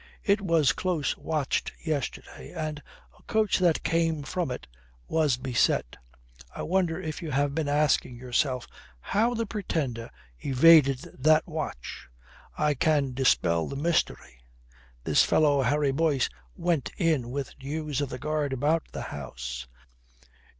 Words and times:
It 0.23 0.41
was 0.41 0.73
close 0.73 1.15
watched 1.15 1.73
yesterday, 1.79 2.51
and 2.53 2.81
a 3.19 3.21
coach 3.27 3.59
that 3.59 3.83
came 3.83 4.23
from 4.23 4.49
it 4.49 4.65
was 5.07 5.37
beset. 5.37 5.95
I 6.55 6.63
wonder 6.63 6.99
if 6.99 7.21
you 7.21 7.29
have 7.29 7.53
been 7.53 7.67
asking 7.69 8.15
yourself 8.15 8.65
how 8.99 9.35
the 9.35 9.45
Pretender 9.45 10.09
evaded 10.43 11.01
that 11.19 11.45
watch. 11.47 12.07
I 12.57 12.73
can 12.73 13.13
dispel 13.13 13.67
the 13.67 13.75
mystery. 13.75 14.39
This 15.03 15.23
fellow 15.23 15.61
Harry 15.61 15.91
Boyce 15.91 16.29
went 16.55 16.91
in 16.97 17.29
with 17.29 17.53
news 17.61 18.01
of 18.01 18.09
the 18.09 18.17
guard 18.17 18.53
about 18.53 18.87
the 18.93 19.03
house. 19.13 19.67